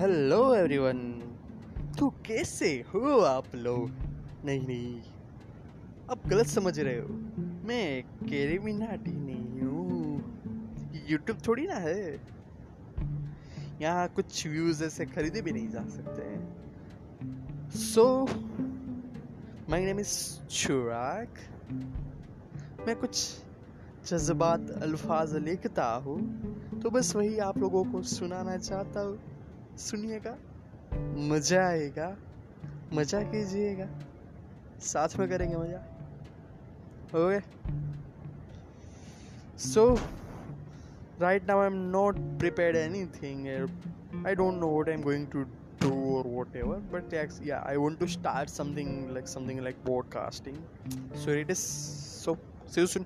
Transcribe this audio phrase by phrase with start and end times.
[0.00, 0.98] Everyone
[1.98, 3.90] तो कैसे हो आप लोग?
[4.44, 5.00] नहीं नहीं,
[6.10, 7.08] आप गलत समझ रहे हो।
[7.68, 12.20] मैं केरी मिनाटी नहीं हूँ। यूट्यूब थोड़ी ना है।
[13.80, 16.22] यहाँ कुछ व्यूज़ ऐसे खरीदे भी नहीं जा सकते
[17.78, 18.04] so
[19.70, 20.14] my name is
[20.50, 21.28] Chirag
[22.86, 23.40] मैं कुछ
[24.08, 26.18] जज्बात, अल्फाज लिखता हूँ।
[26.80, 29.37] तो बस वही आप लोगों को सुनाना चाहता हूँ।
[29.78, 30.36] सुनिएगा,
[31.30, 32.16] मज़ा आएगा,
[32.94, 33.88] मज़ा कीजिएगा।
[34.82, 35.78] साथ में करेंगे मज़ा।
[37.16, 37.40] Okay
[39.58, 39.84] so
[41.20, 42.76] right now I am not prepare
[43.14, 43.46] anything
[44.26, 45.42] I don't know what I am going to
[45.82, 46.26] do और
[46.56, 47.14] whatever but
[47.46, 50.56] yeah I want to start something like something like broadcasting
[51.24, 52.36] so it is so
[52.74, 53.04] see soon